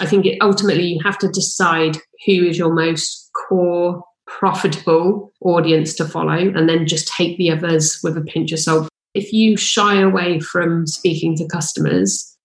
[0.00, 5.92] I think it, ultimately you have to decide who is your most core, profitable audience
[5.94, 8.88] to follow, and then just take the others with a pinch of salt.
[9.14, 12.36] If you shy away from speaking to customers,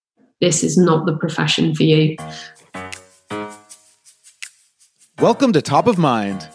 [0.42, 2.18] this is not the profession for you.
[5.20, 6.50] Welcome to Top of Mind,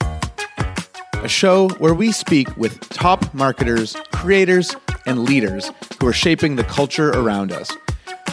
[0.00, 4.74] a show where we speak with top marketers, creators,
[5.04, 7.70] and leaders who are shaping the culture around us.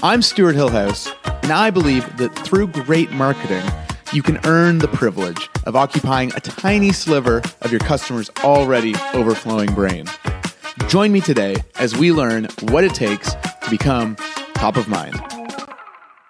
[0.06, 1.10] I'm Stuart Hillhouse,
[1.44, 3.64] and I believe that through great marketing,
[4.12, 9.74] you can earn the privilege of occupying a tiny sliver of your customer's already overflowing
[9.74, 10.06] brain.
[10.90, 14.18] Join me today as we learn what it takes to become
[14.56, 15.18] top of mind.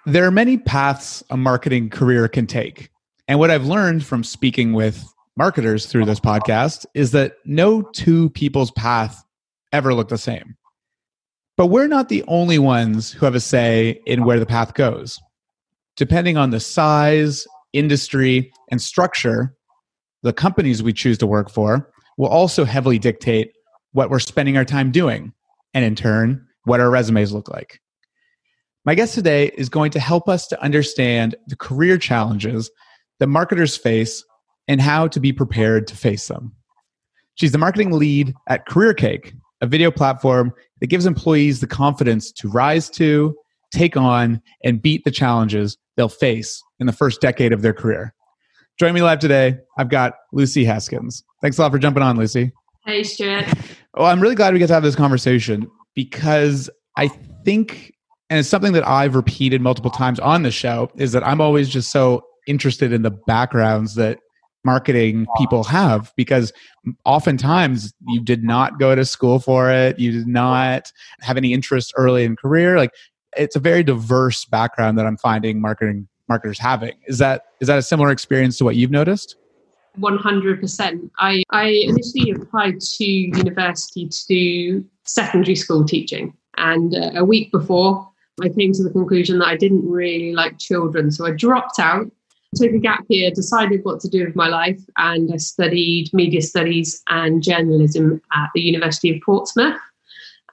[0.06, 2.90] There are many paths a marketing career can take.
[3.26, 5.04] And what I've learned from speaking with
[5.36, 9.24] marketers through this podcast is that no two people's path
[9.72, 10.54] ever look the same.
[11.56, 15.20] But we're not the only ones who have a say in where the path goes.
[15.96, 19.54] Depending on the size, industry, and structure,
[20.22, 23.52] the companies we choose to work for will also heavily dictate
[23.92, 25.32] what we're spending our time doing,
[25.72, 27.80] and in turn, what our resumes look like.
[28.84, 32.70] My guest today is going to help us to understand the career challenges
[33.20, 34.24] that marketers face
[34.66, 36.52] and how to be prepared to face them.
[37.36, 42.48] She's the marketing lead at CareerCake, a video platform that gives employees the confidence to
[42.48, 43.34] rise to,
[43.72, 48.14] take on, and beat the challenges they'll face in the first decade of their career.
[48.78, 51.22] Joining me live today, I've got Lucy Haskins.
[51.40, 52.52] Thanks a lot for jumping on, Lucy.
[52.84, 53.46] Hey, Stuart.
[53.94, 57.08] Well, I'm really glad we get to have this conversation because I
[57.44, 57.92] think,
[58.28, 61.68] and it's something that I've repeated multiple times on the show, is that I'm always
[61.68, 64.18] just so interested in the backgrounds that
[64.64, 66.52] marketing people have because
[67.04, 69.98] oftentimes you did not go to school for it.
[69.98, 72.76] You did not have any interest early in career.
[72.76, 72.92] Like
[73.36, 76.94] it's a very diverse background that i'm finding marketing marketers having.
[77.06, 79.36] Is that is that a similar experience to what you've noticed?
[80.00, 86.32] 100% i i initially applied to university to do secondary school teaching.
[86.56, 88.08] And uh, a week before
[88.42, 91.10] i came to the conclusion that i didn't really like children.
[91.10, 92.10] So i dropped out
[92.54, 96.42] took a gap year, decided what to do with my life, and I studied media
[96.42, 99.78] studies and journalism at the University of Portsmouth.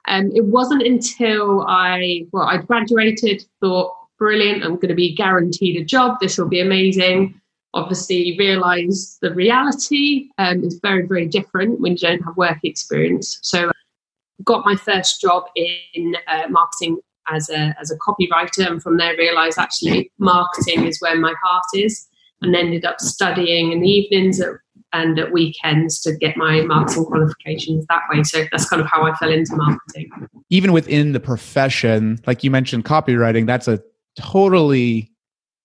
[0.06, 5.14] And um, it wasn't until I, well, I graduated, thought, brilliant, I'm going to be
[5.14, 7.40] guaranteed a job, this will be amazing.
[7.74, 13.38] Obviously, realised the reality um, is very, very different when you don't have work experience.
[13.42, 13.70] So,
[14.44, 19.16] got my first job in uh, marketing as a as a copywriter, and from there
[19.16, 22.06] realised actually marketing is where my heart is,
[22.40, 24.50] and ended up studying in the evenings at,
[24.92, 28.22] and at weekends to get my marketing qualifications that way.
[28.22, 30.10] So that's kind of how I fell into marketing.
[30.50, 33.80] Even within the profession, like you mentioned, copywriting, that's a
[34.18, 35.10] totally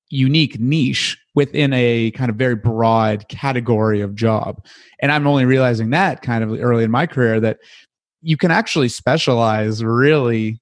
[0.09, 4.66] unique niche within a kind of very broad category of job.
[5.01, 7.57] And I'm only realizing that kind of early in my career that
[8.22, 10.59] you can actually specialize really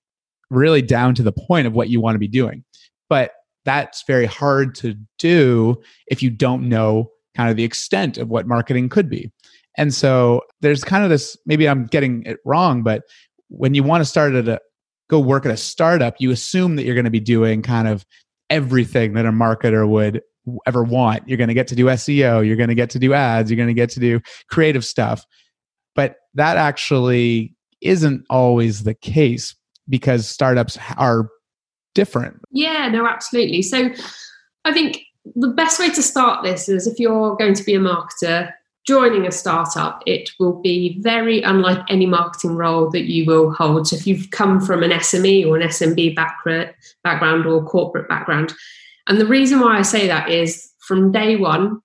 [0.50, 2.64] really down to the point of what you want to be doing.
[3.10, 3.32] But
[3.66, 8.48] that's very hard to do if you don't know kind of the extent of what
[8.48, 9.32] marketing could be.
[9.78, 13.04] And so there's kind of this maybe I'm getting it wrong, but
[13.50, 14.60] when you want to start at a
[15.10, 18.06] go work at a startup, you assume that you're going to be doing kind of
[18.50, 20.22] everything that a marketer would
[20.66, 21.28] ever want.
[21.28, 23.58] You're going to get to do SEO, you're going to get to do ads, you're
[23.58, 25.26] going to get to do creative stuff.
[25.96, 29.56] But that actually isn't always the case
[29.90, 31.30] because startups are
[31.94, 32.42] different.
[32.52, 33.62] Yeah, no, absolutely.
[33.62, 33.90] So
[34.66, 35.02] I think
[35.36, 38.52] the best way to start this is if you're going to be a marketer
[38.86, 43.88] joining a startup, it will be very unlike any marketing role that you will hold.
[43.88, 48.54] So if you've come from an SME or an SMB background or corporate background,
[49.08, 51.80] and the reason why I say that is from day one,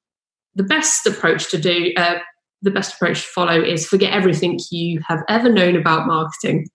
[0.54, 2.18] the best approach to do, uh,
[2.62, 6.68] the best approach to follow is forget everything you have ever known about marketing.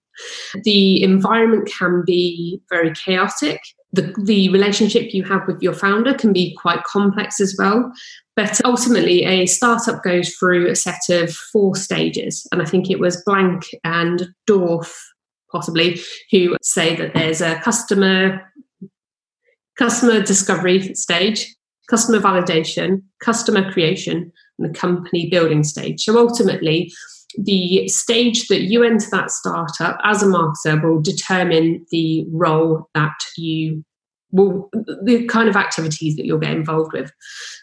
[0.63, 3.61] The environment can be very chaotic.
[3.93, 7.91] The, the relationship you have with your founder can be quite complex as well.
[8.35, 12.45] But ultimately, a startup goes through a set of four stages.
[12.51, 14.93] And I think it was Blank and Dorf,
[15.51, 16.01] possibly,
[16.31, 18.41] who say that there's a customer
[19.77, 21.53] customer discovery stage,
[21.89, 26.03] customer validation, customer creation, and the company building stage.
[26.03, 26.91] So ultimately,
[27.37, 33.15] the stage that you enter that startup as a marketer will determine the role that
[33.37, 33.83] you
[34.31, 34.69] will
[35.03, 37.11] the kind of activities that you'll get involved with.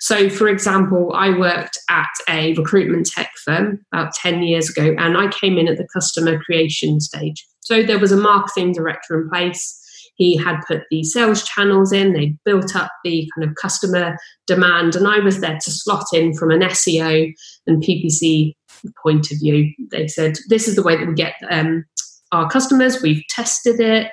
[0.00, 5.16] So, for example, I worked at a recruitment tech firm about 10 years ago, and
[5.16, 7.46] I came in at the customer creation stage.
[7.60, 9.78] So, there was a marketing director in place
[10.14, 14.16] He had put the sales channels in, they built up the kind of customer
[14.46, 17.32] demand, and I was there to slot in from an SEO
[17.66, 18.54] and PPC
[19.02, 19.72] point of view.
[19.90, 21.84] They said, This is the way that we get um,
[22.32, 24.10] our customers, we've tested it,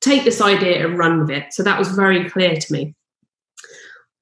[0.00, 1.52] take this idea and run with it.
[1.52, 2.94] So that was very clear to me.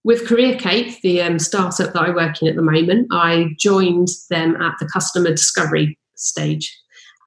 [0.04, 4.08] With Career Cake, the um, startup that I work in at the moment, I joined
[4.30, 6.76] them at the customer discovery stage.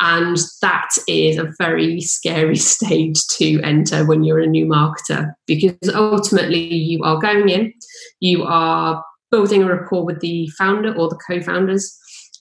[0.02, 5.76] And that is a very scary stage to enter when you're a new marketer because
[5.94, 7.74] ultimately you are going in,
[8.20, 11.98] you are building a rapport with the founder or the co founders,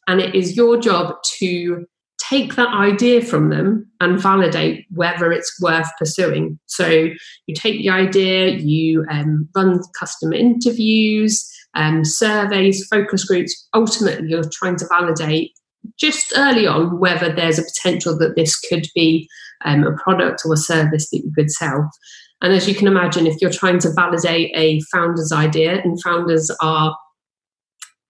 [0.06, 1.86] and it is your job to
[2.18, 6.58] take that idea from them and validate whether it's worth pursuing.
[6.66, 7.08] So
[7.46, 13.68] you take the idea, you um, run customer interviews, um, surveys, focus groups.
[13.74, 15.52] Ultimately, you're trying to validate
[15.98, 19.28] just early on whether there's a potential that this could be
[19.64, 21.90] um, a product or a service that you could sell.
[22.42, 26.50] And as you can imagine, if you're trying to validate a founder's idea, and founders
[26.60, 26.96] are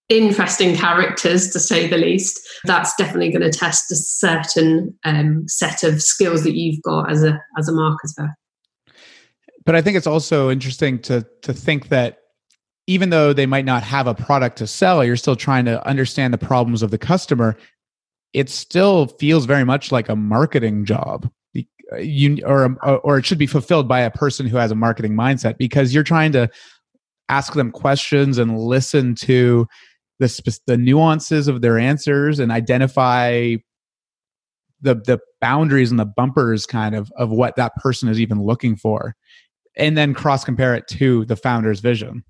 [0.08, 5.82] interesting characters to say the least, that's definitely going to test a certain um, set
[5.82, 8.32] of skills that you've got as a as a marketer.
[9.64, 12.18] But I think it's also interesting to to think that
[12.86, 16.34] even though they might not have a product to sell, you're still trying to understand
[16.34, 17.56] the problems of the customer.
[18.32, 21.30] It still feels very much like a marketing job.
[21.92, 25.14] Uh, you or or it should be fulfilled by a person who has a marketing
[25.14, 26.48] mindset because you're trying to
[27.28, 29.66] ask them questions and listen to
[30.18, 33.54] the the nuances of their answers and identify
[34.80, 38.76] the the boundaries and the bumpers kind of of what that person is even looking
[38.76, 39.14] for
[39.76, 42.24] and then cross compare it to the founder's vision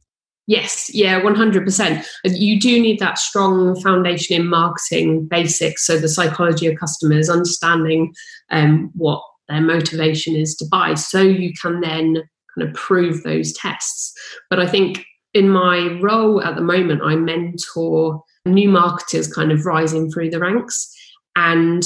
[0.46, 2.06] Yes, yeah, 100%.
[2.24, 5.86] You do need that strong foundation in marketing basics.
[5.86, 8.12] So, the psychology of customers, understanding
[8.50, 12.16] um, what their motivation is to buy, so you can then
[12.56, 14.12] kind of prove those tests.
[14.50, 19.64] But I think in my role at the moment, I mentor new marketers kind of
[19.64, 20.90] rising through the ranks.
[21.36, 21.82] And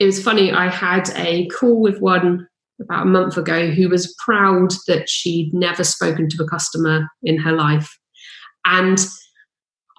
[0.00, 2.47] it was funny, I had a call with one
[2.80, 7.38] about a month ago who was proud that she'd never spoken to a customer in
[7.38, 7.98] her life.
[8.64, 8.98] And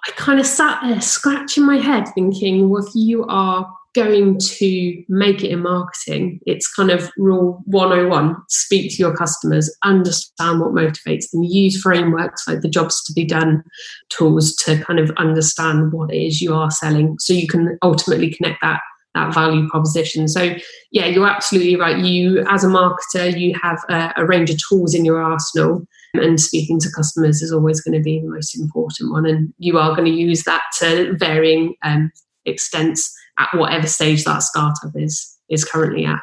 [0.06, 5.04] I kind of sat there scratching my head thinking, well, if you are going to
[5.08, 10.70] make it in marketing, it's kind of rule 101 speak to your customers, understand what
[10.70, 13.62] motivates them, use frameworks like the jobs to be done
[14.08, 18.32] tools to kind of understand what it is you are selling so you can ultimately
[18.32, 18.80] connect that
[19.14, 20.28] that value proposition.
[20.28, 20.54] So,
[20.92, 21.98] yeah, you're absolutely right.
[21.98, 25.84] You, as a marketer, you have a, a, range of tools in your arsenal,
[26.14, 29.26] and speaking to customers is always going to be the most important one.
[29.26, 32.12] And you are going to use that to varying um,
[32.46, 36.20] extents at whatever stage that startup is is currently at.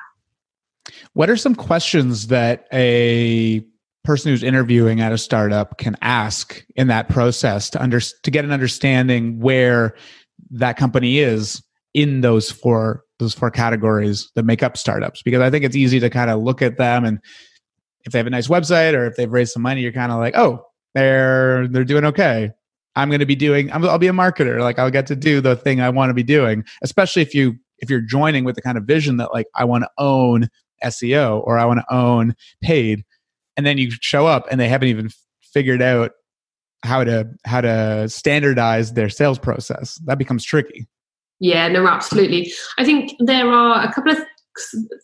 [1.14, 3.66] What are some questions that a
[4.06, 8.46] person who's interviewing at a startup can ask in that process to under to get
[8.46, 9.96] an understanding where
[10.52, 11.62] that company is
[11.98, 16.00] in those four those four categories that make up startups because i think it's easy
[16.00, 17.20] to kind of look at them and
[18.06, 20.20] if they have a nice website or if they've raised some money you're kind of
[20.20, 20.64] like oh
[20.98, 22.52] they're they're doing okay.
[22.96, 24.60] I'm going to be doing i will be a marketer.
[24.60, 26.64] Like i'll get to do the thing i want to be doing.
[26.82, 29.84] Especially if you if you're joining with the kind of vision that like i want
[29.84, 30.50] to own
[30.84, 33.04] seo or i want to own paid
[33.56, 35.10] and then you show up and they haven't even
[35.42, 36.12] figured out
[36.84, 40.88] how to how to standardize their sales process that becomes tricky
[41.40, 42.52] yeah, no, absolutely.
[42.78, 44.20] I think there are a couple of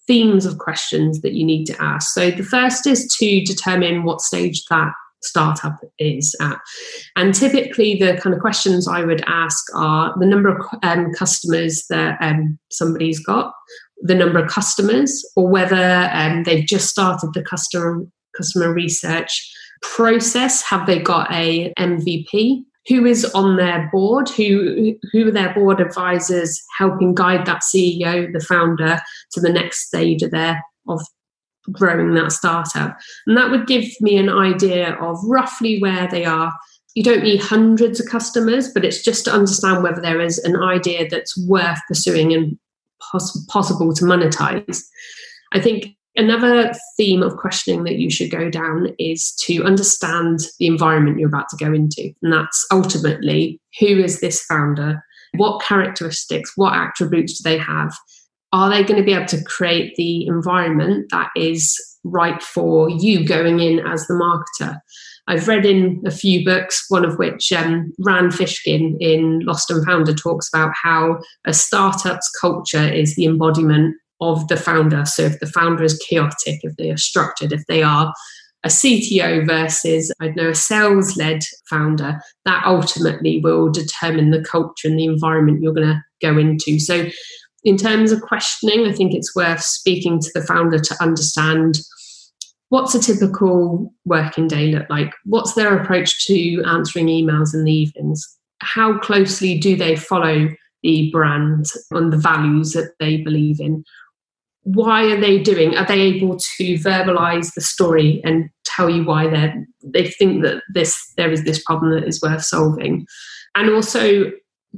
[0.08, 2.12] themes of questions that you need to ask.
[2.14, 6.60] So the first is to determine what stage that startup is at.
[7.16, 11.86] And typically, the kind of questions I would ask are the number of um, customers
[11.90, 13.54] that um, somebody's got,
[14.02, 18.04] the number of customers, or whether um, they've just started the customer
[18.36, 20.64] customer research process.
[20.64, 22.64] Have they got a MVP?
[22.88, 28.32] Who is on their board, who who are their board advisors helping guide that CEO,
[28.32, 29.00] the founder,
[29.32, 31.02] to the next stage of their of
[31.72, 32.98] growing that startup.
[33.26, 36.54] And that would give me an idea of roughly where they are.
[36.94, 40.62] You don't need hundreds of customers, but it's just to understand whether there is an
[40.62, 42.58] idea that's worth pursuing and
[43.12, 44.82] poss- possible to monetize.
[45.54, 50.68] I think Another theme of questioning that you should go down is to understand the
[50.68, 52.14] environment you're about to go into.
[52.22, 55.04] And that's ultimately who is this founder?
[55.36, 57.96] What characteristics, what attributes do they have?
[58.52, 63.26] Are they going to be able to create the environment that is right for you
[63.26, 64.78] going in as the marketer?
[65.28, 69.84] I've read in a few books, one of which um, Rand Fishkin in Lost and
[69.86, 73.96] Founder talks about how a startup's culture is the embodiment
[74.32, 75.06] of the founder.
[75.06, 78.14] So if the founder is chaotic, if they are structured, if they are
[78.64, 84.88] a CTO versus, I'd know, a sales led founder, that ultimately will determine the culture
[84.88, 86.80] and the environment you're going to go into.
[86.80, 87.10] So,
[87.66, 91.80] in terms of questioning, I think it's worth speaking to the founder to understand
[92.74, 95.14] what's a typical working day look like?
[95.26, 98.28] What's their approach to answering emails in the evenings?
[98.62, 100.50] How closely do they follow
[100.82, 103.84] the brand and the values that they believe in?
[104.64, 109.28] Why are they doing are they able to verbalize the story and tell you why
[109.28, 109.54] they
[109.84, 113.06] they think that this there is this problem that is worth solving?
[113.56, 114.32] And also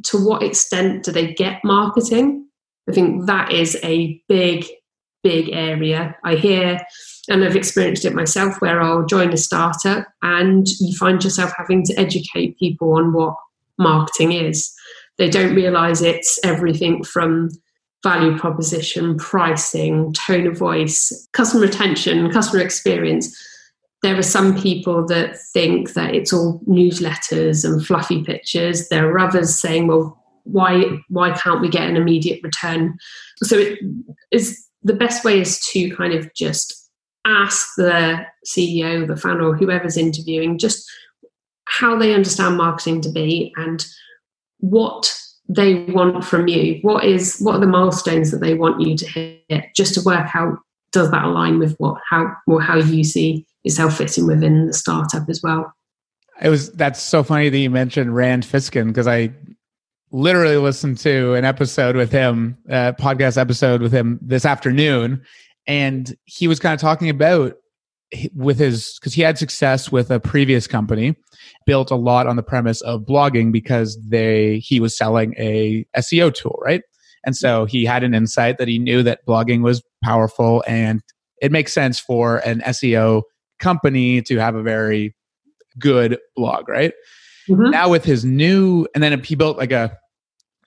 [0.04, 2.48] to what extent do they get marketing?
[2.90, 4.66] I think that is a big
[5.24, 6.16] big area.
[6.24, 6.80] I hear
[7.28, 11.84] and i've experienced it myself where i'll join a startup and you find yourself having
[11.84, 13.36] to educate people on what
[13.78, 14.74] marketing is.
[15.18, 17.50] They don't realize it's everything from
[18.06, 23.36] value proposition, pricing, tone of voice, customer retention, customer experience.
[24.04, 28.90] There are some people that think that it's all newsletters and fluffy pictures.
[28.90, 32.96] There are others saying, well, why why can't we get an immediate return?
[33.42, 33.80] So it
[34.30, 36.88] is the best way is to kind of just
[37.26, 40.88] ask the CEO, the founder, or whoever's interviewing, just
[41.66, 43.84] how they understand marketing to be and
[44.60, 45.12] what
[45.48, 46.80] they want from you?
[46.82, 49.76] What is what are the milestones that they want you to hit?
[49.76, 50.58] Just to work out
[50.92, 55.28] does that align with what how or how you see yourself fitting within the startup
[55.30, 55.74] as well?
[56.42, 59.32] It was that's so funny that you mentioned rand fishkin because i
[60.12, 65.22] literally listened to an episode with him a podcast episode with him this afternoon
[65.66, 67.54] and he was kind of talking about
[68.34, 71.16] with his because he had success with a previous company
[71.66, 76.34] built a lot on the premise of blogging because they he was selling a SEO
[76.34, 76.82] tool right
[77.26, 81.02] and so he had an insight that he knew that blogging was powerful and
[81.42, 83.24] it makes sense for an SEO
[83.60, 85.16] company to have a very
[85.80, 86.94] good blog right
[87.50, 87.70] mm-hmm.
[87.72, 89.98] now with his new and then he built like a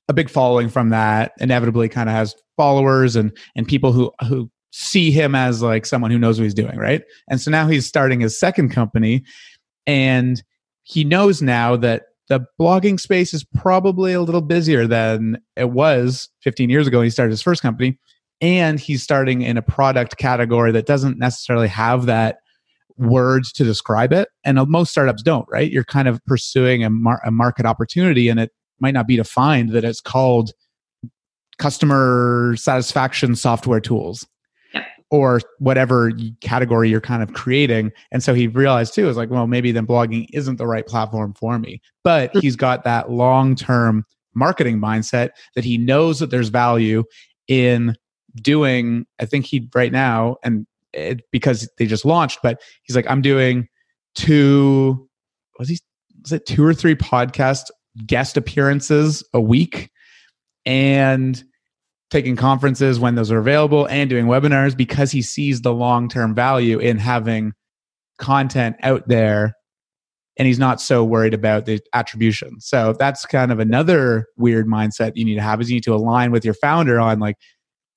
[0.08, 4.50] a big following from that inevitably kind of has followers and and people who who
[4.70, 7.02] see him as like someone who knows what he's doing, right?
[7.28, 9.24] And so now he's starting his second company
[9.86, 10.42] and
[10.88, 16.30] he knows now that the blogging space is probably a little busier than it was
[16.42, 17.98] 15 years ago when he started his first company.
[18.40, 22.38] And he's starting in a product category that doesn't necessarily have that
[22.96, 24.28] words to describe it.
[24.44, 25.70] And most startups don't, right?
[25.70, 29.70] You're kind of pursuing a, mar- a market opportunity and it might not be defined
[29.70, 30.52] that it's called
[31.58, 34.26] customer satisfaction software tools
[35.10, 37.90] or whatever category you're kind of creating.
[38.12, 41.34] And so he realized too, is like, well, maybe then blogging isn't the right platform
[41.34, 41.80] for me.
[42.04, 42.40] But hmm.
[42.40, 47.04] he's got that long term marketing mindset that he knows that there's value
[47.46, 47.96] in
[48.36, 49.06] doing.
[49.18, 53.22] I think he right now, and it, because they just launched, but he's like, I'm
[53.22, 53.68] doing
[54.14, 55.08] two,
[55.58, 55.78] was he,
[56.22, 57.64] was it two or three podcast
[58.06, 59.90] guest appearances a week?
[60.66, 61.42] And
[62.10, 66.34] taking conferences when those are available and doing webinars because he sees the long term
[66.34, 67.52] value in having
[68.18, 69.54] content out there
[70.38, 72.60] and he's not so worried about the attribution.
[72.60, 75.94] So that's kind of another weird mindset you need to have is you need to
[75.94, 77.36] align with your founder on like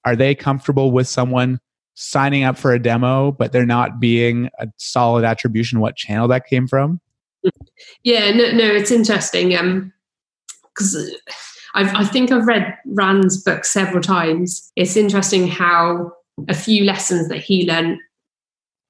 [0.03, 1.60] are they comfortable with someone
[1.94, 6.46] signing up for a demo but they're not being a solid attribution what channel that
[6.48, 7.00] came from?
[8.03, 9.91] Yeah, no no it's interesting um
[10.75, 10.96] cuz
[11.74, 14.72] I've, I think I've read Rand's book several times.
[14.75, 16.12] It's interesting how
[16.48, 18.00] a few lessons that he learned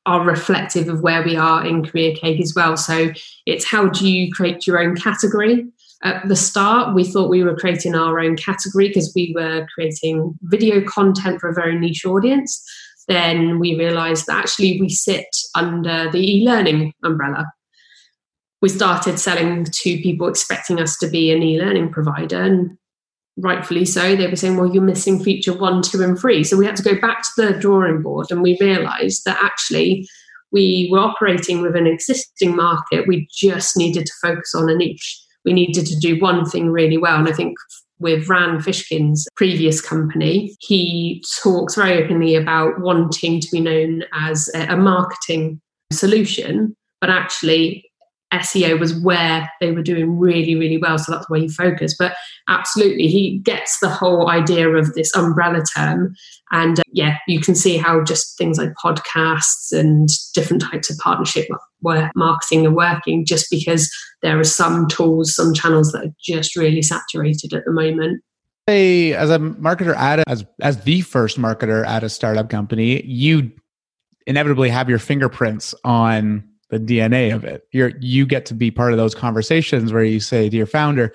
[0.05, 2.75] are reflective of where we are in career cake as well.
[2.75, 3.11] So
[3.45, 5.65] it's how do you create your own category?
[6.03, 10.38] At the start, we thought we were creating our own category because we were creating
[10.43, 12.63] video content for a very niche audience.
[13.07, 17.45] Then we realized that actually we sit under the e learning umbrella
[18.61, 22.77] we started selling to people expecting us to be an e-learning provider and
[23.37, 24.15] rightfully so.
[24.15, 26.43] They were saying well you're missing feature one two and three.
[26.43, 30.07] So we had to go back to the drawing board and we realized that actually
[30.51, 33.07] we were operating with an existing market.
[33.07, 35.19] We just needed to focus on a niche.
[35.45, 37.57] We needed to do one thing really well and i think
[38.01, 44.49] with Rand Fishkin's previous company, he talks very openly about wanting to be known as
[44.55, 45.61] a marketing
[45.93, 47.85] solution, but actually
[48.33, 50.97] SEO was where they were doing really, really well.
[50.97, 51.97] So that's where he focused.
[52.00, 52.15] But
[52.47, 56.15] absolutely, he gets the whole idea of this umbrella term.
[56.51, 60.97] And uh, yeah, you can see how just things like podcasts and different types of
[60.97, 61.47] partnership
[61.79, 66.55] where marketing are working just because there are some tools, some channels that are just
[66.55, 68.21] really saturated at the moment.
[68.69, 73.03] a as a marketer at a, as as the first marketer at a startup company,
[73.03, 73.51] you
[74.27, 77.63] inevitably have your fingerprints on the DNA of it.
[77.71, 81.13] You're you get to be part of those conversations where you say to your founder,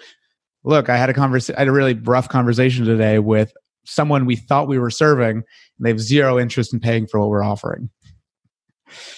[0.65, 1.57] "Look, I had a conversation.
[1.57, 3.53] I had a really rough conversation today with
[3.85, 5.45] someone we thought we were serving, and
[5.81, 7.91] they have zero interest in paying for what we're offering."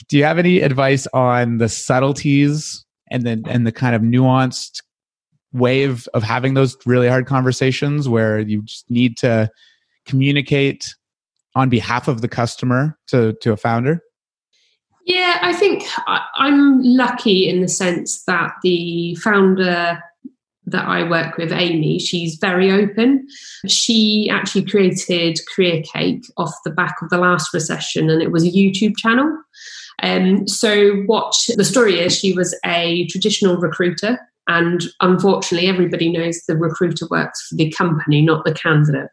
[0.08, 4.80] Do you have any advice on the subtleties and then and the kind of nuanced
[5.52, 9.50] way of, of having those really hard conversations where you just need to
[10.06, 10.94] communicate
[11.54, 14.00] on behalf of the customer to to a founder?
[15.08, 20.02] Yeah, I think I'm lucky in the sense that the founder
[20.66, 23.26] that I work with, Amy, she's very open.
[23.66, 28.44] She actually created Career Cake off the back of the last recession, and it was
[28.44, 29.34] a YouTube channel.
[30.02, 36.42] Um, so, what the story is, she was a traditional recruiter, and unfortunately, everybody knows
[36.42, 39.08] the recruiter works for the company, not the candidate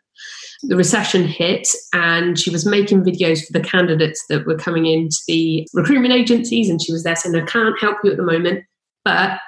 [0.68, 5.18] the recession hit and she was making videos for the candidates that were coming into
[5.28, 8.64] the recruitment agencies and she was there saying i can't help you at the moment
[9.04, 9.40] but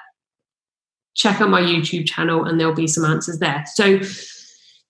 [1.18, 3.64] check out my youtube channel and there'll be some answers there.
[3.74, 4.00] So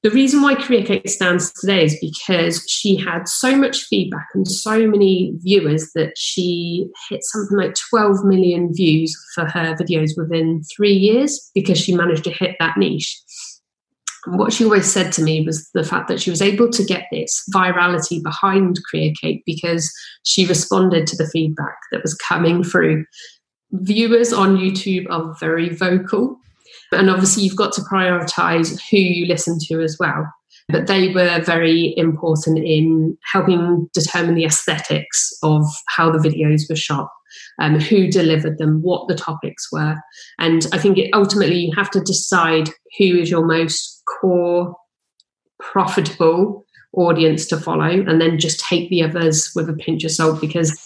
[0.05, 4.47] the reason why career cake stands today is because she had so much feedback and
[4.47, 10.63] so many viewers that she hit something like 12 million views for her videos within
[10.77, 13.21] three years because she managed to hit that niche
[14.37, 17.07] what she always said to me was the fact that she was able to get
[17.11, 19.91] this virality behind Career Cake because
[20.25, 23.05] she responded to the feedback that was coming through.
[23.73, 26.39] Viewers on YouTube are very vocal,
[26.93, 30.27] and obviously, you've got to prioritize who you listen to as well.
[30.71, 36.77] But they were very important in helping determine the aesthetics of how the videos were
[36.77, 37.09] shot
[37.59, 39.97] um, who delivered them, what the topics were.
[40.39, 44.75] And I think it, ultimately you have to decide who is your most core,
[45.59, 50.41] profitable audience to follow, and then just take the others with a pinch of salt
[50.41, 50.77] because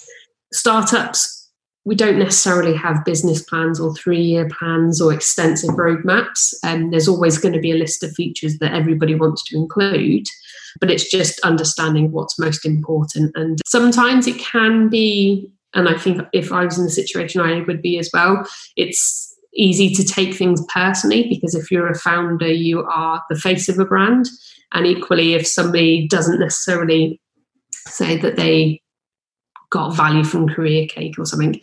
[0.52, 1.38] startups.
[1.84, 6.54] We don't necessarily have business plans or three year plans or extensive roadmaps.
[6.62, 9.56] And um, there's always going to be a list of features that everybody wants to
[9.56, 10.26] include
[10.80, 13.32] but it's just understanding what's most important.
[13.36, 17.62] And sometimes it can be and I think if I was in the situation I
[17.62, 18.46] would be as well,
[18.76, 23.68] it's easy to take things personally because if you're a founder, you are the face
[23.68, 24.28] of a brand.
[24.72, 27.20] And equally, if somebody doesn't necessarily
[27.86, 28.80] say that they
[29.70, 31.60] got value from Career Cake or something,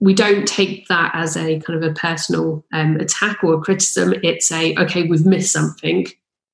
[0.00, 4.14] we don't take that as a kind of a personal um, attack or criticism.
[4.22, 6.06] It's a, okay, we've missed something.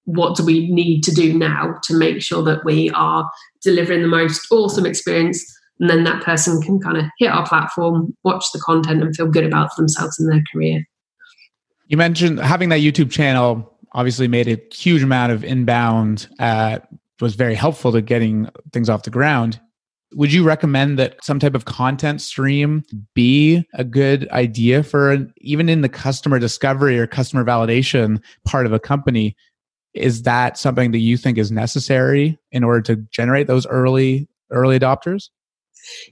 [0.05, 3.31] What do we need to do now to make sure that we are
[3.62, 5.44] delivering the most awesome experience
[5.80, 9.26] and then that person can kind of hit our platform, watch the content, and feel
[9.26, 10.84] good about themselves and their career.
[11.86, 16.78] You mentioned having that YouTube channel obviously made a huge amount of inbound, uh,
[17.20, 19.58] was very helpful to getting things off the ground.
[20.12, 22.82] Would you recommend that some type of content stream
[23.14, 28.66] be a good idea for an, even in the customer discovery or customer validation part
[28.66, 29.34] of a company?
[29.94, 34.78] Is that something that you think is necessary in order to generate those early early
[34.78, 35.30] adopters?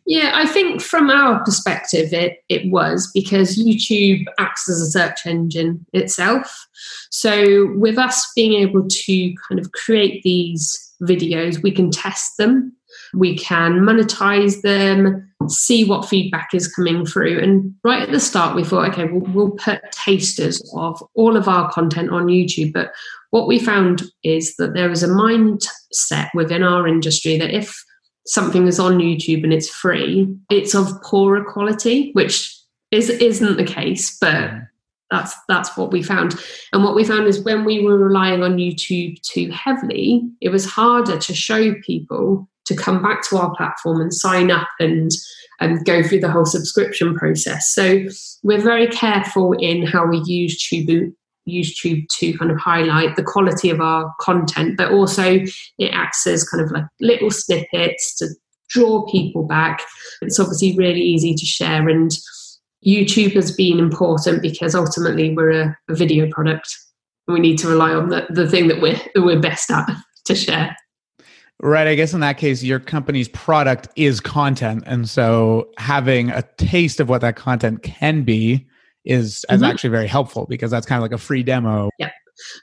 [0.06, 5.26] Yeah, I think from our perspective, it, it was because YouTube acts as a search
[5.26, 6.66] engine itself.
[7.10, 12.72] So, with us being able to kind of create these videos, we can test them,
[13.14, 17.38] we can monetize them, see what feedback is coming through.
[17.38, 21.48] And right at the start, we thought, okay, we'll, we'll put tasters of all of
[21.48, 22.72] our content on YouTube.
[22.72, 22.92] But
[23.30, 27.84] what we found is that there is a mindset within our industry that if
[28.28, 32.54] something is on YouTube and it's free, it's of poorer quality, which
[32.90, 34.66] is isn't the case, but mm.
[35.10, 36.34] that's that's what we found.
[36.72, 40.64] And what we found is when we were relying on YouTube too heavily, it was
[40.64, 45.10] harder to show people to come back to our platform and sign up and
[45.60, 47.74] and go through the whole subscription process.
[47.74, 48.04] So
[48.42, 51.12] we're very careful in how we use YouTube
[51.48, 55.40] YouTube to kind of highlight the quality of our content, but also
[55.78, 58.28] it acts as kind of like little snippets to
[58.68, 59.82] draw people back.
[60.22, 62.10] It's obviously really easy to share, and
[62.86, 66.68] YouTube has been important because ultimately we're a, a video product.
[67.26, 69.88] And we need to rely on the, the thing that we're that we're best at
[70.26, 70.76] to share.
[71.60, 71.88] Right.
[71.88, 74.84] I guess in that case, your company's product is content.
[74.86, 78.68] And so having a taste of what that content can be
[79.04, 79.64] is, mm-hmm.
[79.64, 81.90] actually very helpful because that's kind of like a free demo.
[81.98, 82.10] Yeah.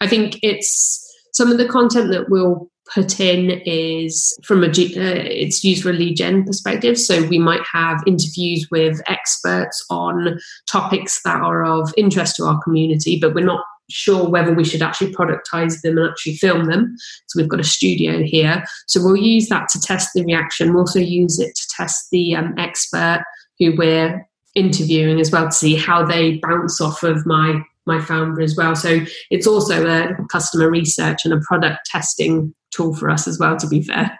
[0.01, 1.01] I think it's
[1.33, 5.89] some of the content that we'll put in is from a uh, it's used for
[5.89, 11.65] a lead gen perspective so we might have interviews with experts on topics that are
[11.65, 15.97] of interest to our community but we're not sure whether we should actually productize them
[15.97, 16.95] and actually film them.
[17.27, 18.63] So we've got a studio here.
[18.87, 20.73] So we'll use that to test the reaction.
[20.73, 23.23] We'll also use it to test the um, expert
[23.59, 28.41] who we're interviewing as well to see how they bounce off of my my founder
[28.41, 28.75] as well.
[28.75, 33.57] So it's also a customer research and a product testing tool for us as well.
[33.57, 34.17] To be fair.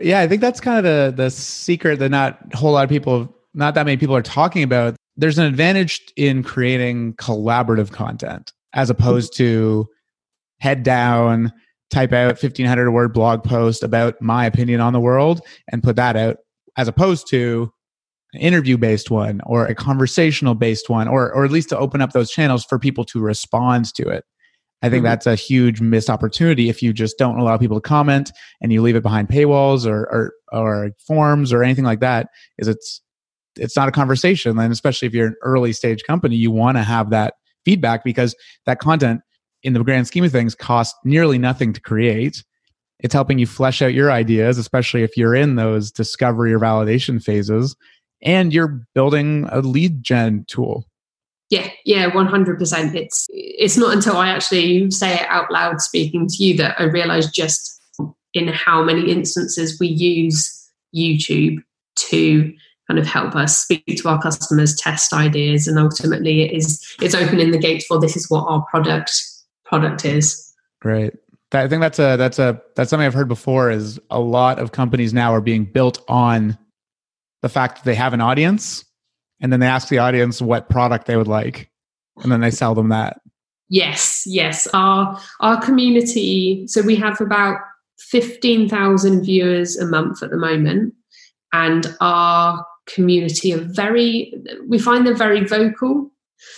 [0.00, 2.90] Yeah, I think that's kind of the the secret that not a whole lot of
[2.90, 4.96] people, not that many people are talking about.
[5.16, 9.86] There's an advantage in creating collaborative content as opposed to
[10.58, 11.52] head down,
[11.90, 16.16] type out 1500 word blog post about my opinion on the world and put that
[16.16, 16.38] out
[16.76, 17.72] as opposed to
[18.34, 22.00] an interview based one or a conversational based one or or at least to open
[22.00, 24.24] up those channels for people to respond to it
[24.84, 25.12] I think mm-hmm.
[25.12, 28.82] that's a huge missed opportunity if you just don't allow people to comment and you
[28.82, 32.28] leave it behind paywalls or, or, or forms or anything like that.
[32.58, 33.00] Is it's
[33.56, 36.82] it's not a conversation, and especially if you're an early stage company, you want to
[36.82, 37.32] have that
[37.64, 39.22] feedback because that content,
[39.62, 42.44] in the grand scheme of things, costs nearly nothing to create.
[43.00, 47.22] It's helping you flesh out your ideas, especially if you're in those discovery or validation
[47.22, 47.74] phases,
[48.24, 50.86] and you're building a lead gen tool
[51.50, 52.96] yeah, yeah, one hundred percent.
[52.96, 56.84] It's it's not until I actually say it out loud, speaking to you, that I
[56.84, 57.80] realise just
[58.32, 61.62] in how many instances we use YouTube
[61.96, 62.52] to
[62.88, 67.14] kind of help us speak to our customers, test ideas, and ultimately it is it's
[67.14, 69.12] opening the gates for this is what our product
[69.64, 70.52] product is.
[70.80, 71.14] Great.
[71.52, 73.70] I think that's a that's a that's something I've heard before.
[73.70, 76.58] Is a lot of companies now are being built on
[77.44, 78.86] the fact that they have an audience
[79.38, 81.70] and then they ask the audience what product they would like
[82.22, 83.20] and then they sell them that.
[83.68, 84.66] Yes yes.
[84.72, 87.58] Our our community so we have about
[87.98, 90.94] 15,000 viewers a month at the moment
[91.52, 94.32] and our community are very
[94.66, 96.10] we find them very vocal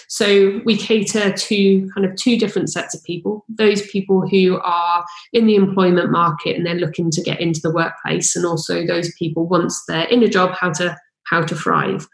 [0.09, 5.05] so we cater to kind of two different sets of people those people who are
[5.33, 9.13] in the employment market and they're looking to get into the workplace and also those
[9.19, 12.07] people once they're in a job how to how to thrive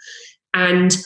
[0.54, 0.96] and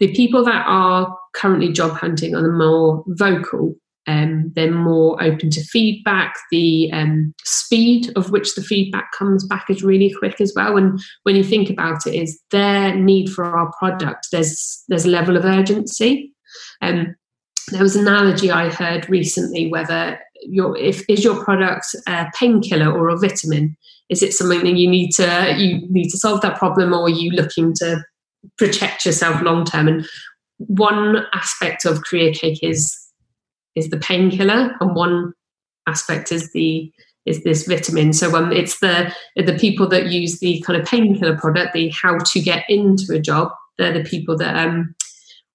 [0.00, 3.74] the people that are currently job hunting are the more vocal.
[4.08, 6.34] Um, they're more open to feedback.
[6.50, 10.76] The um, speed of which the feedback comes back is really quick as well.
[10.76, 14.28] And when you think about it, is their need for our product.
[14.32, 16.32] There's there's a level of urgency.
[16.82, 17.14] Um,
[17.70, 22.90] there was an analogy I heard recently whether your if is your product a painkiller
[22.90, 23.76] or a vitamin?
[24.08, 27.10] Is it something that you need to you need to solve that problem, or are
[27.10, 28.02] you looking to
[28.56, 29.88] protect yourself long term.
[29.88, 30.06] And
[30.58, 32.96] one aspect of Career Cake is
[33.78, 35.32] is the painkiller, and one
[35.86, 36.92] aspect is the
[37.26, 38.12] is this vitamin.
[38.12, 42.18] So um, it's the the people that use the kind of painkiller product, the how
[42.18, 43.52] to get into a job.
[43.76, 44.94] They're the people that um,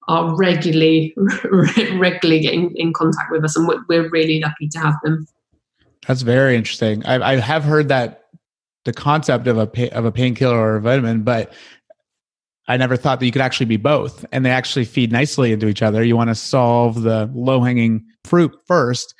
[0.07, 1.13] are regularly
[1.93, 5.27] regularly getting in contact with us, and we're really lucky to have them.
[6.07, 7.05] That's very interesting.
[7.05, 8.25] I, I have heard that
[8.85, 11.53] the concept of a of a painkiller or a vitamin, but
[12.67, 15.67] I never thought that you could actually be both and they actually feed nicely into
[15.67, 16.03] each other.
[16.03, 19.13] You want to solve the low hanging fruit first,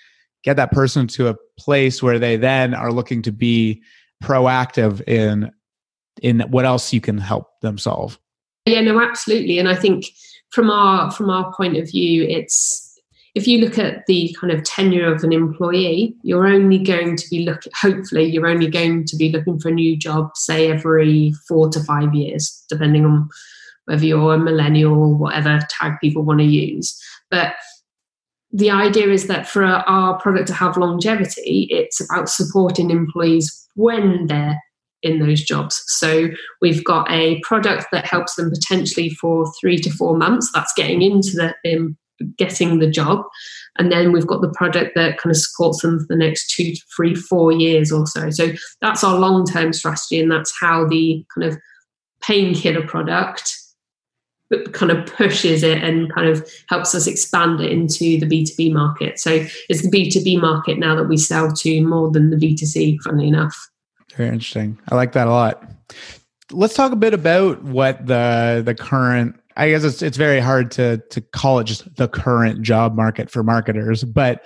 [0.43, 3.81] get that person to a place where they then are looking to be
[4.23, 5.51] proactive in
[6.21, 8.19] in what else you can help them solve.
[8.65, 9.59] Yeah, no, absolutely.
[9.59, 10.05] And I think
[10.49, 12.82] from our from our point of view, it's
[13.35, 17.27] if you look at the kind of tenure of an employee, you're only going to
[17.29, 21.33] be looking, hopefully, you're only going to be looking for a new job, say, every
[21.47, 23.27] four to five years, depending on
[23.85, 26.95] whether you're a millennial or whatever tag people want to use.
[27.31, 27.55] But
[28.51, 34.27] the idea is that for our product to have longevity, it's about supporting employees when
[34.27, 34.61] they're
[35.01, 35.83] in those jobs.
[35.87, 36.29] So
[36.61, 40.51] we've got a product that helps them potentially for three to four months.
[40.53, 41.97] That's getting into the um,
[42.37, 43.23] getting the job.
[43.77, 46.73] And then we've got the product that kind of supports them for the next two,
[46.95, 48.29] three, four years or so.
[48.29, 50.19] So that's our long term strategy.
[50.19, 51.57] And that's how the kind of
[52.21, 53.57] painkiller product
[54.71, 59.19] kind of pushes it and kind of helps us expand it into the B2B market.
[59.19, 63.27] So it's the B2B market now that we sell to more than the B2C, funnily
[63.27, 63.55] enough.
[64.15, 64.77] Very interesting.
[64.89, 65.63] I like that a lot.
[66.51, 70.71] Let's talk a bit about what the the current I guess it's it's very hard
[70.71, 74.45] to to call it just the current job market for marketers, but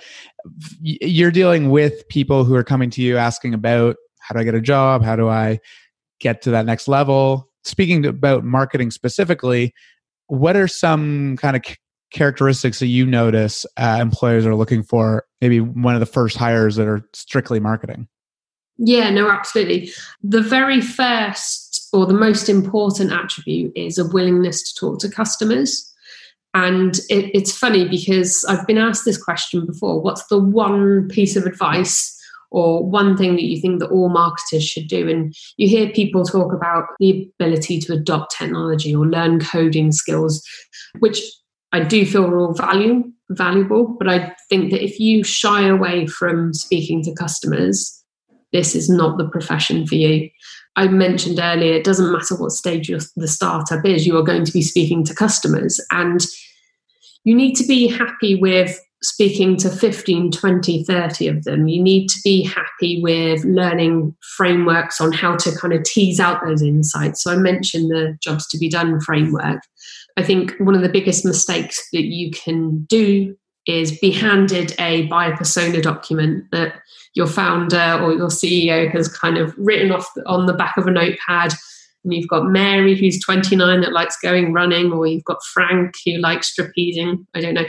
[0.80, 4.54] you're dealing with people who are coming to you asking about how do I get
[4.54, 5.02] a job?
[5.02, 5.58] How do I
[6.20, 7.48] get to that next level?
[7.64, 9.72] Speaking about marketing specifically,
[10.26, 11.62] what are some kind of
[12.12, 15.24] characteristics that you notice uh, employers are looking for?
[15.40, 18.08] Maybe one of the first hires that are strictly marketing.
[18.78, 19.90] Yeah, no, absolutely.
[20.22, 25.84] The very first or the most important attribute is a willingness to talk to customers.
[26.54, 31.36] And it, it's funny because I've been asked this question before what's the one piece
[31.36, 32.14] of advice
[32.50, 35.08] or one thing that you think that all marketers should do?
[35.08, 40.42] And you hear people talk about the ability to adopt technology or learn coding skills,
[41.00, 41.20] which
[41.72, 43.96] I do feel are all value, valuable.
[43.98, 47.94] But I think that if you shy away from speaking to customers,
[48.52, 50.30] this is not the profession for you.
[50.78, 54.52] I mentioned earlier, it doesn't matter what stage the startup is, you are going to
[54.52, 55.84] be speaking to customers.
[55.90, 56.24] And
[57.24, 61.66] you need to be happy with speaking to 15, 20, 30 of them.
[61.66, 66.44] You need to be happy with learning frameworks on how to kind of tease out
[66.44, 67.24] those insights.
[67.24, 69.60] So I mentioned the jobs to be done framework.
[70.16, 73.36] I think one of the biggest mistakes that you can do
[73.66, 76.74] is be handed a buyer persona document that
[77.18, 80.90] your founder or your CEO has kind of written off on the back of a
[80.90, 81.52] notepad.
[82.04, 86.12] And you've got Mary, who's 29, that likes going running, or you've got Frank, who
[86.18, 87.26] likes trapezing.
[87.34, 87.66] I don't know.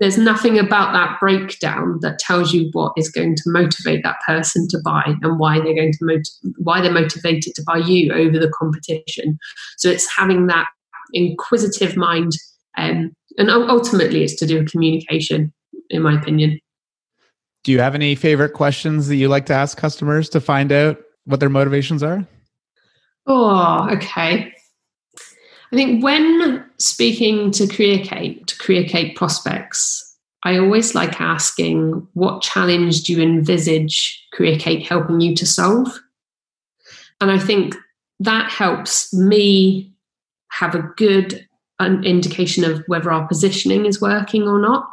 [0.00, 4.66] There's nothing about that breakdown that tells you what is going to motivate that person
[4.70, 8.40] to buy and why they're going to mot- why they're motivated to buy you over
[8.40, 9.38] the competition.
[9.78, 10.66] So it's having that
[11.12, 12.32] inquisitive mind,
[12.76, 15.52] um, and ultimately, it's to do with communication,
[15.90, 16.58] in my opinion.
[17.64, 20.98] Do you have any favorite questions that you like to ask customers to find out
[21.24, 22.26] what their motivations are?
[23.26, 24.52] Oh, okay.
[25.72, 33.04] I think when speaking to CareerCake, to CareerCake prospects, I always like asking what challenge
[33.04, 35.88] do you envisage CareerCake helping you to solve?
[37.20, 37.74] And I think
[38.20, 39.90] that helps me
[40.50, 41.48] have a good
[41.78, 44.86] um, indication of whether our positioning is working or not.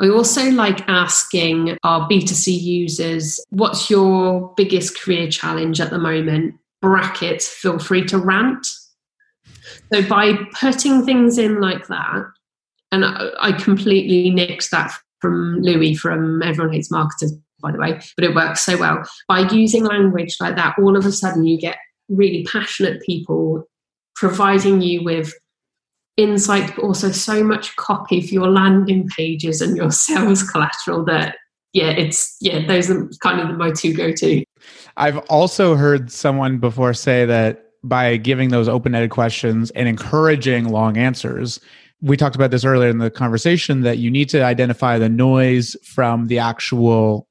[0.00, 6.54] I also like asking our B2C users, what's your biggest career challenge at the moment?
[6.82, 8.66] Brackets, feel free to rant.
[9.92, 12.24] So by putting things in like that,
[12.92, 18.24] and I, completely nixed that from Louis from Everyone Hates Marketers, by the way, but
[18.24, 19.02] it works so well.
[19.28, 21.78] By using language like that, all of a sudden you get
[22.08, 23.64] really passionate people
[24.14, 25.32] providing you with
[26.16, 31.36] insight, but also so much copy for your landing pages and your sales collateral that
[31.72, 34.42] yeah, it's yeah, those are kind of my two go to.
[34.96, 40.96] I've also heard someone before say that by giving those open-ended questions and encouraging long
[40.96, 41.60] answers,
[42.00, 45.76] we talked about this earlier in the conversation that you need to identify the noise
[45.84, 47.28] from the actual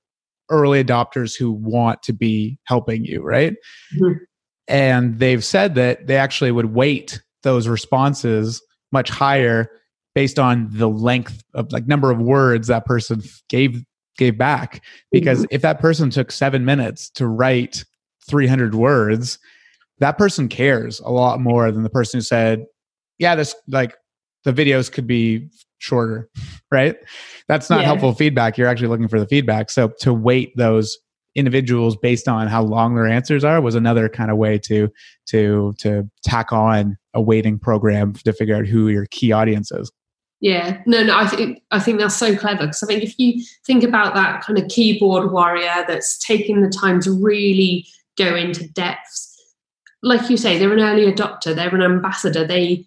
[0.49, 3.53] early adopters who want to be helping you, right?
[3.95, 4.13] Mm-hmm.
[4.67, 9.69] And they've said that they actually would weight those responses much higher
[10.13, 13.83] based on the length of like number of words that person gave
[14.17, 15.55] gave back because mm-hmm.
[15.55, 17.83] if that person took 7 minutes to write
[18.29, 19.37] 300 words
[19.99, 22.65] that person cares a lot more than the person who said
[23.19, 23.95] yeah this like
[24.45, 26.29] the videos could be shorter
[26.71, 26.95] right
[27.47, 27.87] that's not yeah.
[27.87, 30.97] helpful feedback you're actually looking for the feedback so to weight those
[31.35, 34.89] individuals based on how long their answers are was another kind of way to
[35.27, 39.91] to to tack on a weighting program to figure out who your key audience is.
[40.41, 40.81] Yeah.
[40.85, 43.83] No no i think i think that's so clever because i think if you think
[43.83, 47.85] about that kind of keyboard warrior that's taking the time to really
[48.17, 49.31] go into depths
[50.03, 52.85] like you say they're an early adopter they're an ambassador they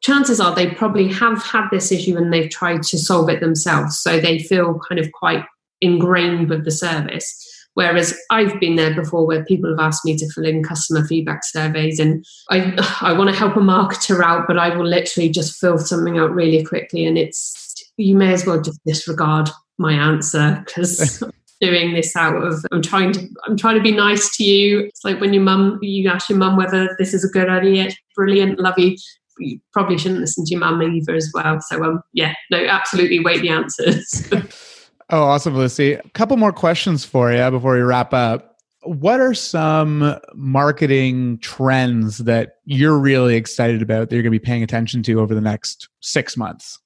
[0.00, 3.98] chances are they probably have had this issue and they've tried to solve it themselves.
[3.98, 5.44] So they feel kind of quite
[5.80, 7.44] ingrained with the service.
[7.78, 11.44] Whereas I've been there before where people have asked me to fill in customer feedback
[11.44, 15.60] surveys and I I want to help a marketer out, but I will literally just
[15.60, 20.60] fill something out really quickly and it's you may as well just disregard my answer
[20.66, 21.22] because
[21.60, 24.80] doing this out of I'm trying to I'm trying to be nice to you.
[24.80, 27.84] It's like when your mum you ask your mum whether this is a good idea.
[27.84, 28.96] It's brilliant, love you.
[29.38, 31.60] You probably shouldn't listen to your mum either as well.
[31.60, 34.28] So um yeah, no, absolutely weight the answers.
[35.10, 35.94] Oh, awesome, Lucy.
[35.94, 38.56] A couple more questions for you before we wrap up.
[38.82, 44.44] What are some marketing trends that you're really excited about that you're going to be
[44.44, 46.78] paying attention to over the next six months?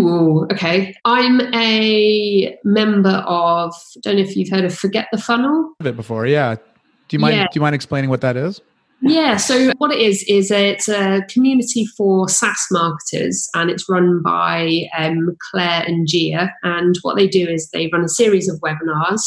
[0.00, 0.94] Ooh, okay.
[1.04, 3.74] I'm a member of.
[4.02, 5.72] Don't know if you've heard of Forget the Funnel.
[5.80, 6.54] A bit before, yeah.
[6.54, 6.62] Do
[7.10, 7.36] you mind?
[7.36, 7.44] Yeah.
[7.44, 8.60] Do you mind explaining what that is?
[9.02, 14.20] Yeah, so what it is is it's a community for SaaS marketers, and it's run
[14.22, 16.52] by um, Claire and Gia.
[16.62, 19.22] And what they do is they run a series of webinars,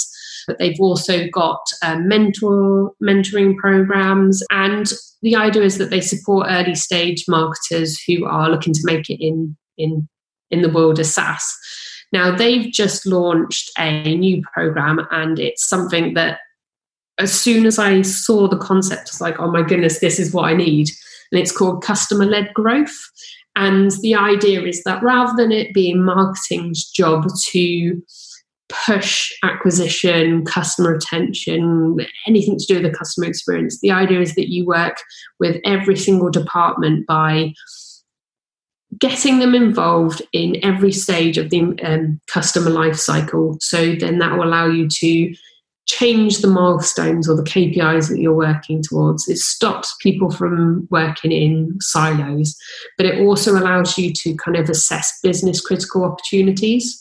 [0.45, 4.43] but they've also got uh, mentor mentoring programs.
[4.51, 4.91] And
[5.23, 9.23] the idea is that they support early stage marketers who are looking to make it
[9.25, 10.07] in in
[10.51, 11.57] in the world of SaaS.
[12.11, 16.41] Now they've just launched a new program, and it's something that
[17.19, 20.45] as soon as I saw the concept, it's like, oh my goodness, this is what
[20.45, 20.89] I need.
[21.31, 22.95] And it's called customer led growth.
[23.55, 28.01] And the idea is that rather than it being marketing's job to
[28.69, 31.97] push acquisition, customer attention,
[32.27, 34.97] anything to do with the customer experience, the idea is that you work
[35.39, 37.53] with every single department by
[38.97, 43.57] getting them involved in every stage of the um, customer life cycle.
[43.59, 45.35] So then that will allow you to
[45.85, 49.27] change the milestones or the KPIs that you're working towards.
[49.27, 52.55] It stops people from working in silos,
[52.97, 56.99] but it also allows you to kind of assess business critical opportunities.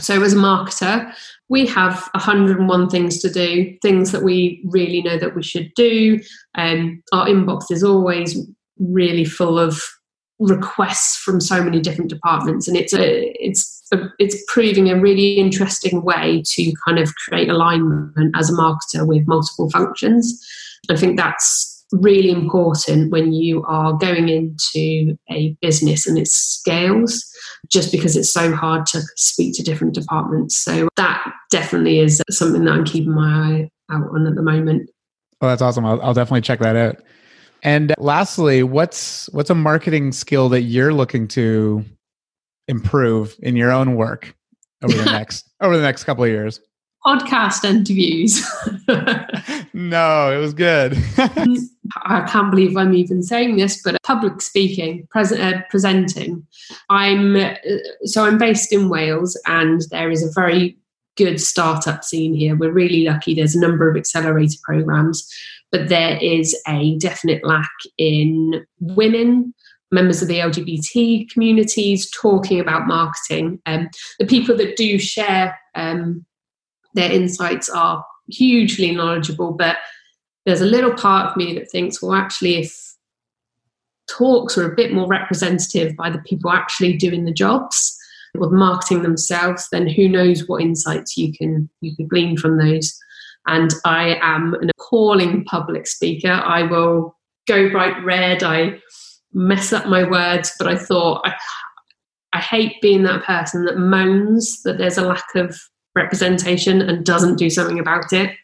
[0.00, 1.12] So, as a marketer,
[1.48, 6.20] we have 101 things to do, things that we really know that we should do.
[6.56, 8.38] Um, our inbox is always
[8.78, 9.82] really full of
[10.40, 13.76] requests from so many different departments, and it's a, it's
[14.18, 19.26] it's proving a really interesting way to kind of create alignment as a marketer with
[19.26, 20.44] multiple functions.
[20.88, 27.24] I think that's really important when you are going into a business and its scales,
[27.68, 30.56] just because it's so hard to speak to different departments.
[30.56, 34.88] So that definitely is something that I'm keeping my eye out on at the moment.
[35.40, 35.84] Oh, that's awesome.
[35.84, 36.96] I'll, I'll definitely check that out.
[37.62, 41.84] And lastly, what's what's a marketing skill that you're looking to
[42.68, 44.34] improve in your own work
[44.82, 46.60] over the next over the next couple of years?
[47.04, 48.46] Podcast interviews.
[49.72, 50.98] no, it was good.
[52.04, 56.46] I can't believe I'm even saying this, but public speaking, uh, presenting.
[56.90, 57.54] I'm uh,
[58.04, 60.76] so I'm based in Wales, and there is a very
[61.16, 62.56] good startup scene here.
[62.56, 63.34] We're really lucky.
[63.34, 65.28] There's a number of accelerator programs,
[65.70, 69.54] but there is a definite lack in women
[69.92, 73.60] members of the LGBT communities talking about marketing.
[73.66, 76.24] Um, the people that do share um,
[76.94, 79.78] their insights are hugely knowledgeable, but
[80.46, 82.90] there's a little part of me that thinks, well, actually, if
[84.08, 87.96] talks are a bit more representative by the people actually doing the jobs
[88.38, 92.96] or marketing themselves, then who knows what insights you can you can glean from those.
[93.46, 96.32] And I am an appalling public speaker.
[96.32, 97.16] I will
[97.48, 98.42] go bright red.
[98.42, 98.80] I
[99.32, 101.34] mess up my words, but I thought I,
[102.32, 105.58] I hate being that person that moans that there's a lack of
[105.94, 108.36] representation and doesn't do something about it.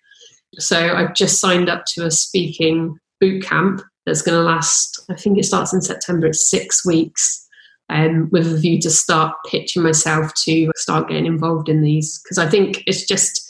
[0.54, 5.14] So I've just signed up to a speaking boot camp that's going to last, I
[5.14, 7.45] think it starts in September, it's six weeks.
[7.88, 12.20] Um, with a view to start pitching myself to start getting involved in these.
[12.20, 13.46] Because I think it's just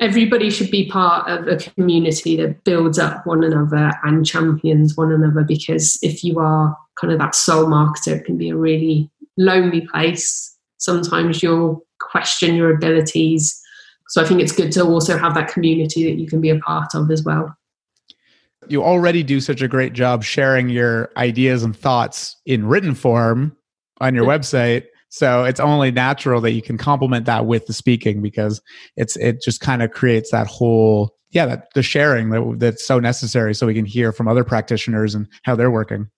[0.00, 5.12] everybody should be part of a community that builds up one another and champions one
[5.12, 9.10] another because if you are kind of that sole marketer it can be a really
[9.36, 10.56] lonely place.
[10.78, 13.58] Sometimes you'll question your abilities.
[14.08, 16.58] So i think it's good to also have that community that you can be a
[16.58, 17.54] part of as well
[18.70, 23.56] you already do such a great job sharing your ideas and thoughts in written form
[24.00, 28.22] on your website so it's only natural that you can complement that with the speaking
[28.22, 28.62] because
[28.96, 33.00] it's it just kind of creates that whole yeah that the sharing that, that's so
[33.00, 36.08] necessary so we can hear from other practitioners and how they're working.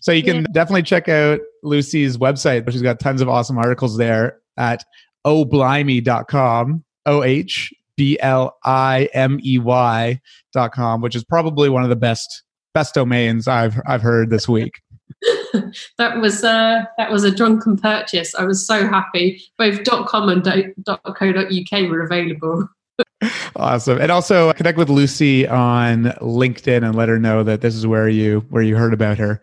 [0.00, 0.46] So you can yeah.
[0.52, 4.84] definitely check out Lucy's website, but she's got tons of awesome articles there at
[5.24, 6.84] ohblimey.com.
[7.04, 10.20] O H B L I M E Y
[10.52, 12.42] dot com, which is probably one of the best
[12.74, 14.80] best domains I've I've heard this week.
[15.98, 18.34] that was uh, that was a drunken purchase.
[18.34, 19.42] I was so happy.
[19.58, 22.68] Both .com and .co.uk were available.
[23.56, 27.86] awesome, and also connect with Lucy on LinkedIn and let her know that this is
[27.86, 29.40] where you where you heard about her.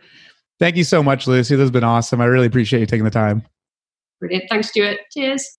[0.60, 1.56] Thank you so much, Lucy.
[1.56, 2.20] This has been awesome.
[2.20, 3.44] I really appreciate you taking the time.
[4.20, 4.46] Brilliant.
[4.50, 5.00] Thanks, Stuart.
[5.12, 5.58] Cheers.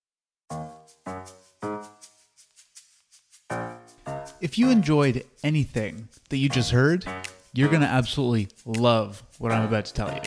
[4.41, 7.05] If you enjoyed anything that you just heard
[7.53, 10.21] you're going to absolutely love what I'm about to tell you.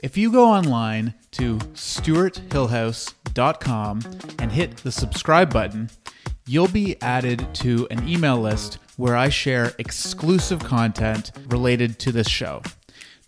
[0.00, 4.00] If you go online to stuarthillhouse.com
[4.38, 5.90] and hit the subscribe button,
[6.46, 12.28] you'll be added to an email list where I share exclusive content related to this
[12.28, 12.62] show.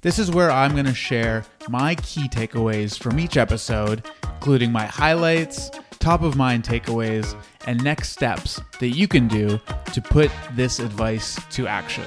[0.03, 4.85] This is where I'm going to share my key takeaways from each episode, including my
[4.85, 9.61] highlights, top of mind takeaways, and next steps that you can do
[9.93, 12.03] to put this advice to action.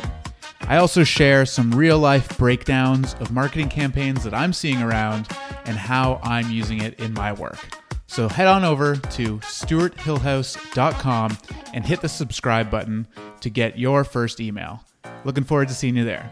[0.63, 5.29] I also share some real life breakdowns of marketing campaigns that I'm seeing around
[5.63, 7.79] and how I'm using it in my work.
[8.07, 11.37] So head on over to stuarthillhouse.com
[11.73, 13.07] and hit the subscribe button
[13.39, 14.83] to get your first email.
[15.23, 16.29] Looking forward to seeing you there.